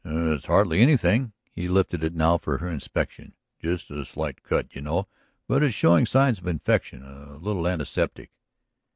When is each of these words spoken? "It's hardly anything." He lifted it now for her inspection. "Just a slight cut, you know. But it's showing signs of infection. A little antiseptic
"It's 0.03 0.47
hardly 0.47 0.81
anything." 0.81 1.31
He 1.53 1.67
lifted 1.67 2.03
it 2.03 2.15
now 2.15 2.39
for 2.39 2.57
her 2.57 2.67
inspection. 2.67 3.35
"Just 3.59 3.91
a 3.91 4.03
slight 4.03 4.41
cut, 4.41 4.73
you 4.73 4.81
know. 4.81 5.07
But 5.47 5.61
it's 5.61 5.75
showing 5.75 6.07
signs 6.07 6.39
of 6.39 6.47
infection. 6.47 7.03
A 7.03 7.37
little 7.37 7.67
antiseptic 7.67 8.31